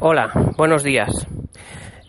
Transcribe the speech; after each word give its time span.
Hola, 0.00 0.30
buenos 0.56 0.84
días. 0.84 1.26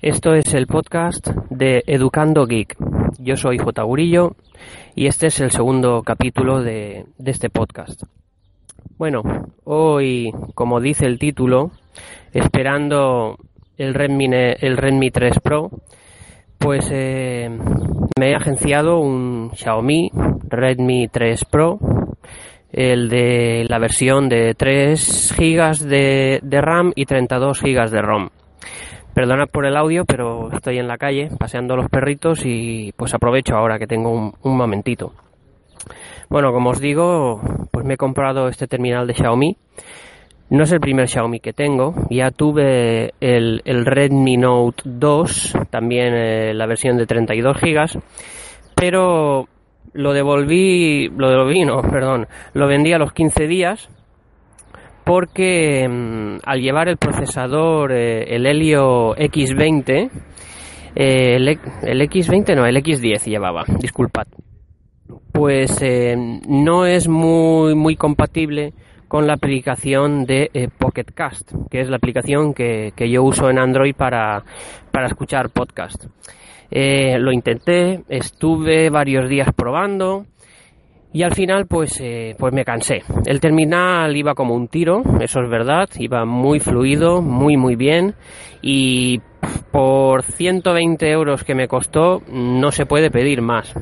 Esto 0.04 0.36
es 0.36 0.54
el 0.54 0.68
podcast 0.68 1.28
de 1.50 1.84
Educando 1.88 2.46
Geek. 2.46 2.78
Yo 3.18 3.36
soy 3.36 3.58
J. 3.58 3.82
Gurillo 3.82 4.36
y 4.94 5.08
este 5.08 5.26
es 5.26 5.40
el 5.40 5.50
segundo 5.50 6.04
capítulo 6.04 6.62
de, 6.62 7.08
este 7.26 7.50
podcast. 7.50 8.04
Bueno, 9.00 9.24
hoy, 9.64 10.32
como 10.54 10.80
dice 10.80 11.08
el 11.08 11.18
título, 11.18 11.72
esperando 12.32 13.40
el 13.76 13.96
Redmi, 13.96 14.30
el 14.32 14.78
Redmi 14.78 15.10
3 15.10 15.40
Pro, 15.40 15.72
pues 16.60 16.88
eh, 16.92 17.50
me 18.20 18.30
he 18.30 18.36
agenciado 18.36 19.00
un 19.00 19.50
Xiaomi 19.56 20.12
Redmi 20.48 21.08
3 21.08 21.44
Pro, 21.46 21.80
el 22.72 23.10
de 23.10 23.66
la 23.68 23.80
versión 23.80 24.30
de 24.30 24.54
3 24.54 25.36
GB 25.38 25.78
de, 25.88 26.40
de 26.42 26.62
RAM 26.62 26.92
y 26.96 27.06
32 27.06 27.62
GB 27.62 27.90
de 27.90 28.02
ROM. 28.02 28.30
Perdona 29.14 29.48
por 29.48 29.66
el 29.66 29.76
audio, 29.76 30.06
pero 30.06 30.52
estoy 30.52 30.78
en 30.78 30.88
la 30.88 30.98
calle 30.98 31.30
paseando 31.38 31.76
los 31.76 31.90
perritos 31.90 32.46
y 32.46 32.94
pues 32.96 33.14
aprovecho 33.14 33.56
ahora 33.56 33.80
que 33.80 33.88
tengo 33.88 34.12
un, 34.12 34.34
un 34.44 34.58
momentito. 34.58 35.14
Bueno, 36.30 36.54
como 36.54 36.70
os 36.70 36.80
digo, 36.80 37.42
pues 37.72 37.86
me 37.86 37.96
he 37.96 37.98
comprado 37.98 38.48
este 38.48 38.68
terminal 38.68 39.08
de 39.08 39.16
Xiaomi. 39.16 39.58
No 40.52 40.64
es 40.64 40.72
el 40.72 40.80
primer 40.80 41.08
Xiaomi 41.08 41.40
que 41.40 41.54
tengo. 41.54 41.94
Ya 42.10 42.32
tuve 42.32 43.14
el, 43.20 43.62
el 43.66 43.86
Redmi 43.86 44.38
Note 44.38 44.84
2, 44.86 45.58
también 45.70 46.14
eh, 46.14 46.54
la 46.54 46.68
versión 46.68 46.98
de 46.98 47.06
32 47.06 47.58
GB, 47.60 48.02
pero 48.76 49.48
lo 49.94 50.14
devolví, 50.14 51.10
lo 51.10 51.30
devolví, 51.30 51.66
no, 51.66 51.82
perdón, 51.82 52.28
lo 52.54 52.68
vendí 52.68 52.94
a 52.94 52.98
los 52.98 53.14
15 53.14 53.48
días 53.48 53.90
porque 55.04 55.88
mmm, 55.88 56.38
al 56.44 56.62
llevar 56.62 56.90
el 56.90 56.98
procesador, 56.98 57.92
eh, 57.92 58.36
el 58.36 58.46
Helio 58.46 59.16
X20, 59.16 60.10
eh, 60.96 61.36
el, 61.36 61.48
el 61.48 62.02
X20 62.10 62.56
no, 62.56 62.66
el 62.66 62.78
X10 62.78 63.26
llevaba, 63.26 63.64
disculpad 63.80 64.28
pues 65.32 65.82
eh, 65.82 66.16
no 66.48 66.86
es 66.86 67.08
muy, 67.08 67.74
muy 67.76 67.96
compatible 67.96 68.74
con 69.10 69.28
la 69.28 69.34
aplicación 69.34 70.24
de 70.26 70.50
eh, 70.54 70.70
Pocket 70.70 71.12
Cast, 71.14 71.52
que 71.70 71.82
es 71.82 71.90
la 71.90 71.98
aplicación 71.98 72.54
que, 72.54 72.94
que 72.96 73.10
yo 73.10 73.24
uso 73.24 73.50
en 73.50 73.60
Android 73.60 73.96
para, 73.96 74.44
para 74.92 75.08
escuchar 75.08 75.50
podcast. 75.50 76.06
Eh, 76.72 77.18
lo 77.18 77.32
intenté, 77.32 78.04
estuve 78.08 78.92
varios 78.92 79.28
días 79.28 79.50
probando 79.56 80.28
y 81.12 81.24
al 81.24 81.34
final 81.34 81.66
pues, 81.66 82.00
eh, 82.00 82.36
pues 82.38 82.54
me 82.54 82.64
cansé. 82.64 83.02
El 83.26 83.40
terminal 83.40 84.16
iba 84.16 84.36
como 84.36 84.54
un 84.54 84.68
tiro, 84.68 85.02
eso 85.20 85.42
es 85.42 85.50
verdad, 85.50 85.90
iba 85.98 86.24
muy 86.26 86.60
fluido, 86.60 87.24
muy 87.24 87.58
muy 87.58 87.76
bien 87.76 88.14
y 88.62 89.20
por 89.72 90.22
120 90.22 91.10
euros 91.10 91.44
que 91.44 91.56
me 91.56 91.68
costó 91.68 92.22
no 92.32 92.72
se 92.72 92.86
puede 92.86 93.10
pedir 93.10 93.42
más. 93.42 93.74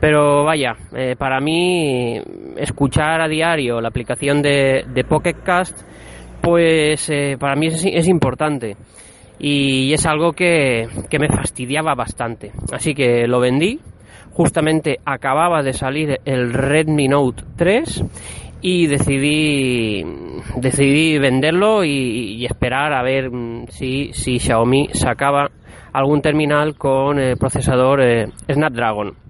Pero 0.00 0.44
vaya, 0.44 0.76
eh, 0.94 1.16
para 1.18 1.40
mí 1.40 2.20
escuchar 2.56 3.20
a 3.20 3.28
diario 3.28 3.80
la 3.80 3.88
aplicación 3.88 4.42
de, 4.42 4.84
de 4.86 5.04
Pocket 5.04 5.42
Cast, 5.42 5.80
pues 6.40 7.10
eh, 7.10 7.36
para 7.38 7.56
mí 7.56 7.66
es, 7.66 8.08
importante. 8.08 8.76
Y 9.40 9.92
es 9.92 10.06
algo 10.06 10.32
que, 10.32 10.88
que, 11.10 11.18
me 11.18 11.28
fastidiaba 11.28 11.94
bastante. 11.94 12.52
Así 12.72 12.94
que 12.94 13.26
lo 13.26 13.40
vendí. 13.40 13.80
Justamente 14.32 14.98
acababa 15.04 15.62
de 15.62 15.72
salir 15.72 16.20
el 16.24 16.52
Redmi 16.52 17.08
Note 17.08 17.42
3 17.56 18.04
y 18.60 18.86
decidí 18.86 20.04
decidí 20.56 21.18
venderlo 21.18 21.84
y, 21.84 22.44
esperar 22.46 22.92
a 22.92 23.02
ver 23.02 23.30
si, 23.68 24.12
si 24.12 24.38
Xiaomi 24.38 24.88
sacaba 24.92 25.50
algún 25.92 26.22
terminal 26.22 26.76
con 26.76 27.18
eh, 27.18 27.36
procesador 27.36 28.00
eh, 28.00 28.26
Snapdragon 28.50 29.27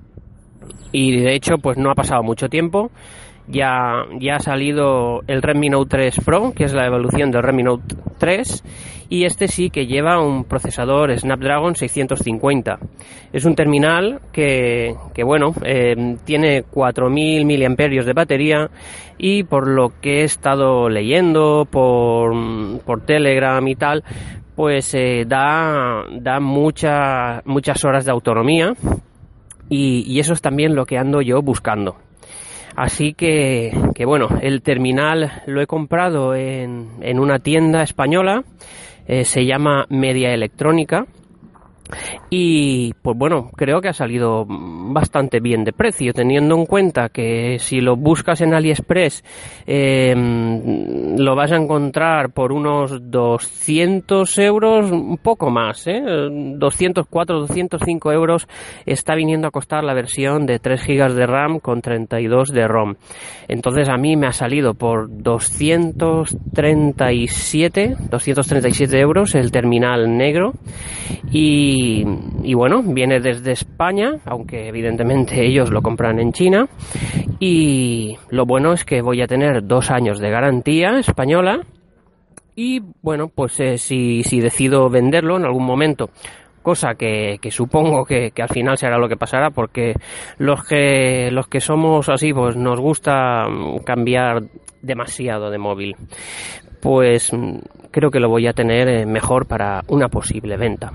y 0.92 1.20
de 1.20 1.34
hecho 1.34 1.58
pues 1.58 1.76
no 1.78 1.90
ha 1.90 1.94
pasado 1.94 2.22
mucho 2.22 2.48
tiempo. 2.48 2.90
Ya, 3.50 4.04
ya 4.20 4.36
ha 4.36 4.40
salido 4.40 5.22
el 5.26 5.40
Redmi 5.40 5.70
Note 5.70 5.88
3 5.88 6.20
Pro 6.22 6.52
que 6.54 6.64
es 6.64 6.74
la 6.74 6.86
evolución 6.86 7.30
del 7.30 7.42
Redmi 7.42 7.62
Note 7.62 7.96
3 8.18 8.62
y 9.08 9.24
este 9.24 9.48
sí 9.48 9.70
que 9.70 9.86
lleva 9.86 10.20
un 10.20 10.44
procesador 10.44 11.18
Snapdragon 11.18 11.74
650 11.74 12.78
es 13.32 13.46
un 13.46 13.54
terminal 13.54 14.20
que, 14.32 14.94
que 15.14 15.24
bueno 15.24 15.54
eh, 15.64 16.16
tiene 16.26 16.62
4000 16.64 17.46
miliamperios 17.46 18.04
de 18.04 18.12
batería 18.12 18.68
y 19.16 19.44
por 19.44 19.66
lo 19.66 19.92
que 20.00 20.20
he 20.20 20.24
estado 20.24 20.90
leyendo 20.90 21.66
por, 21.70 22.34
por 22.84 23.00
Telegram 23.06 23.66
y 23.66 23.76
tal 23.76 24.04
pues 24.58 24.92
eh, 24.94 25.24
da, 25.24 26.04
da 26.10 26.40
mucha, 26.40 27.42
muchas 27.44 27.84
horas 27.84 28.04
de 28.04 28.10
autonomía 28.10 28.74
y, 29.68 30.18
eso 30.18 30.32
es 30.32 30.40
también 30.40 30.74
lo 30.74 30.86
que 30.86 30.98
ando 30.98 31.20
yo 31.20 31.42
buscando. 31.42 31.96
Así 32.76 33.12
que, 33.12 33.72
bueno, 34.06 34.28
el 34.40 34.62
terminal 34.62 35.42
lo 35.46 35.60
he 35.60 35.66
comprado 35.66 36.34
en, 36.34 36.90
en 37.00 37.18
una 37.18 37.40
tienda 37.40 37.82
española, 37.82 38.44
eh, 39.08 39.24
se 39.24 39.44
llama 39.46 39.86
Media 39.88 40.32
Electrónica. 40.32 41.06
Y 42.28 42.92
pues 43.00 43.16
bueno, 43.16 43.50
creo 43.56 43.80
que 43.80 43.88
ha 43.88 43.94
salido 43.94 44.44
bastante 44.46 45.40
bien 45.40 45.64
de 45.64 45.72
precio, 45.72 46.12
teniendo 46.12 46.54
en 46.54 46.66
cuenta 46.66 47.08
que 47.08 47.58
si 47.58 47.80
lo 47.80 47.96
buscas 47.96 48.42
en 48.42 48.52
AliExpress 48.52 49.24
eh, 49.66 50.14
lo 51.18 51.36
vas 51.36 51.52
a 51.52 51.56
encontrar 51.56 52.30
por 52.30 52.52
unos 52.52 53.10
200 53.10 54.38
euros, 54.38 54.90
un 54.90 55.18
poco 55.18 55.50
más, 55.50 55.86
¿eh? 55.86 56.00
204, 56.00 57.40
205 57.40 58.12
euros 58.12 58.48
está 58.86 59.14
viniendo 59.14 59.48
a 59.48 59.50
costar 59.50 59.84
la 59.84 59.92
versión 59.94 60.46
de 60.46 60.58
3 60.58 60.86
GB 60.86 61.12
de 61.14 61.26
RAM 61.26 61.60
con 61.60 61.82
32 61.82 62.48
de 62.48 62.68
ROM. 62.68 62.94
Entonces 63.48 63.88
a 63.88 63.96
mí 63.96 64.16
me 64.16 64.26
ha 64.26 64.32
salido 64.32 64.74
por 64.74 65.08
237, 65.10 67.96
237 68.10 69.00
euros 69.00 69.34
el 69.34 69.50
terminal 69.50 70.16
negro 70.16 70.52
y, 71.30 72.04
y, 72.42 72.54
bueno, 72.54 72.82
viene 72.82 73.20
desde 73.20 73.52
España, 73.52 74.12
aunque 74.24 74.68
evidentemente 74.68 75.46
ellos 75.46 75.70
lo 75.70 75.82
compran 75.82 76.18
en 76.20 76.32
China. 76.32 76.68
Y 77.40 78.16
lo 78.30 78.46
bueno 78.46 78.72
es 78.72 78.84
que 78.84 79.00
voy 79.00 79.22
a 79.22 79.26
tener 79.26 79.64
dos 79.64 79.90
años 79.90 80.18
de 80.18 80.30
garantía 80.30 80.98
española. 81.08 81.60
Y 82.54 82.80
bueno, 83.02 83.28
pues 83.28 83.60
eh, 83.60 83.78
si, 83.78 84.22
si 84.24 84.40
decido 84.40 84.90
venderlo 84.90 85.36
en 85.36 85.44
algún 85.44 85.64
momento 85.64 86.10
cosa 86.68 86.96
que, 86.96 87.38
supongo 87.50 88.04
que, 88.04 88.30
al 88.36 88.48
final 88.48 88.76
será 88.76 88.98
lo 88.98 89.08
que 89.08 89.16
pasará 89.16 89.50
porque 89.50 89.94
los 90.36 90.64
que 90.64 91.30
los 91.30 91.48
que 91.48 91.60
somos 91.60 92.10
así 92.10 92.34
pues 92.34 92.56
nos 92.56 92.78
gusta 92.78 93.46
cambiar 93.86 94.42
demasiado 94.82 95.50
de 95.50 95.56
móvil 95.56 95.96
pues 96.82 97.32
creo 97.90 98.10
que 98.10 98.20
lo 98.20 98.28
voy 98.28 98.48
a 98.48 98.52
tener 98.52 98.86
eh, 98.86 99.06
mejor 99.06 99.46
para 99.46 99.82
una 99.88 100.08
posible 100.08 100.56
venta. 100.56 100.92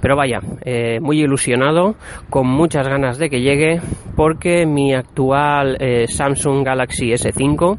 Pero 0.00 0.16
vaya, 0.16 0.40
eh, 0.64 1.00
muy 1.00 1.20
ilusionado, 1.20 1.96
con 2.30 2.46
muchas 2.46 2.86
ganas 2.86 3.18
de 3.18 3.28
que 3.28 3.40
llegue, 3.40 3.80
porque 4.14 4.64
mi 4.64 4.94
actual 4.94 5.76
Samsung 6.08 6.64
Galaxy 6.64 7.10
S5 7.10 7.78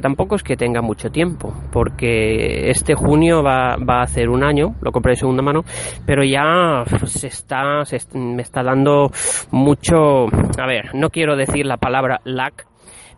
tampoco 0.00 0.36
es 0.36 0.42
que 0.42 0.56
tenga 0.56 0.82
mucho 0.82 1.10
tiempo, 1.10 1.52
porque 1.72 2.70
este 2.70 2.94
junio 2.94 3.42
va, 3.42 3.76
va 3.76 4.00
a 4.00 4.02
hacer 4.02 4.28
un 4.28 4.44
año, 4.44 4.74
lo 4.80 4.92
compré 4.92 5.12
de 5.12 5.16
segunda 5.16 5.42
mano, 5.42 5.64
pero 6.04 6.22
ya 6.24 6.84
se 7.06 7.28
está, 7.28 7.84
se, 7.84 7.98
me 8.18 8.42
está 8.42 8.62
dando 8.62 9.10
mucho, 9.50 10.26
a 10.26 10.66
ver, 10.66 10.94
no 10.94 11.10
quiero 11.10 11.36
decir 11.36 11.66
la 11.66 11.76
palabra 11.76 12.20
lag, 12.24 12.54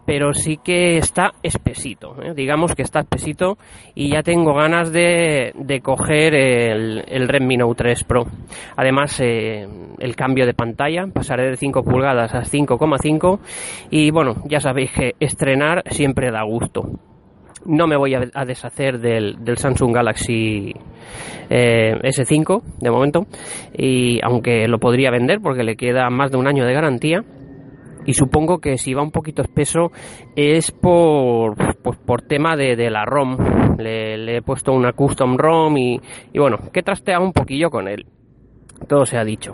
pero 0.09 0.33
sí 0.33 0.57
que 0.57 0.97
está 0.97 1.33
espesito, 1.43 2.17
¿eh? 2.23 2.33
digamos 2.35 2.75
que 2.75 2.81
está 2.81 3.01
espesito 3.01 3.59
y 3.95 4.13
ya 4.13 4.23
tengo 4.23 4.55
ganas 4.55 4.91
de, 4.91 5.53
coger 5.83 6.35
el, 6.35 7.29
Redmi 7.29 7.59
Note 7.59 7.85
3 7.85 8.05
Pro. 8.05 8.25
Además, 8.75 9.21
eh, 9.21 9.69
el 9.99 10.17
cambio 10.17 10.47
de 10.47 10.55
pantalla, 10.55 11.09
pasaré 11.13 11.51
de 11.51 11.59
5 11.59 11.83
pulgadas 11.83 12.35
a 12.35 12.41
5,5 12.41 13.39
y 13.91 14.11
bueno, 14.11 14.37
ya 14.47 14.61
sabéis 14.61 14.93
que 14.93 15.13
estrenar 15.21 15.83
siempre 15.91 16.31
da 16.31 16.43
gusto. 16.43 16.85
No 17.67 17.87
me 17.87 17.99
voy 17.99 18.15
a, 18.15 18.45
deshacer 18.47 19.01
del, 19.01 19.45
del, 19.45 19.59
Samsung 19.59 19.95
Galaxy 19.95 20.73
eh, 21.51 21.99
S5 22.03 22.63
de 22.81 22.91
momento, 22.91 23.27
y 23.77 24.21
aunque 24.25 24.69
lo 24.69 24.79
podría 24.79 25.11
vender 25.11 25.41
porque 25.43 25.65
le 25.65 25.77
queda 25.77 26.09
más 26.09 26.31
de 26.31 26.39
un 26.39 26.47
año 26.47 26.65
de 26.65 26.73
garantía 26.73 27.25
y 28.09 28.15
supongo 28.15 28.59
que 28.59 28.79
si 28.79 28.95
va 28.95 29.03
un 29.03 29.11
poquito 29.11 29.43
espeso 29.43 29.93
es 30.35 30.73
por, 30.73 31.55
pues 31.83 31.99
por 31.99 32.23
tema 32.23 32.57
de, 32.57 32.75
de 32.75 32.89
la 32.89 33.05
ROM. 33.05 33.37
Le, 33.77 34.39
he 34.39 34.41
puesto 34.41 34.73
una 34.73 34.95
custom 34.95 35.37
ROM 35.37 35.77
y, 35.77 36.01
y 36.33 36.39
bueno, 36.39 36.57
que 36.73 36.83
trastea 36.83 37.21
un 37.21 37.35
poquillo 37.35 37.69
con 37.69 37.87
él. 37.87 38.07
Todo 38.89 39.05
se 39.05 39.19
ha 39.19 39.25
dicho. 39.25 39.53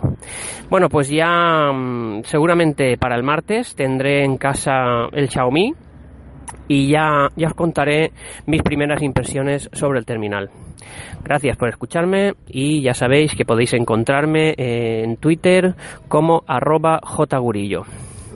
Bueno, 0.69 0.87
pues 0.87 1.09
ya 1.09 1.69
mmm, 1.73 2.21
seguramente 2.23 2.97
para 2.97 3.17
el 3.17 3.23
martes 3.23 3.75
tendré 3.75 4.23
en 4.23 4.37
casa 4.37 5.09
el 5.11 5.29
Xiaomi 5.29 5.73
y 6.69 6.87
ya, 6.87 7.27
ya 7.35 7.47
os 7.47 7.55
contaré 7.55 8.13
mis 8.45 8.63
primeras 8.63 9.03
impresiones 9.03 9.69
sobre 9.73 9.99
el 9.99 10.05
terminal. 10.05 10.49
Gracias 11.25 11.57
por 11.57 11.67
escucharme 11.67 12.35
y 12.47 12.81
ya 12.81 12.93
sabéis 12.93 13.35
que 13.35 13.43
podéis 13.43 13.73
encontrarme 13.73 14.53
en 14.57 15.17
Twitter 15.17 15.75
como 16.07 16.45
arroba 16.47 17.01
jgurillo. 17.03 17.83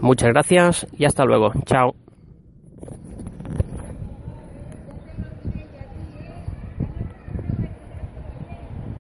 Muchas 0.02 0.30
gracias 0.30 0.88
y 0.98 1.06
hasta 1.06 1.26
luego. 1.26 1.52
Chao. 1.66 1.96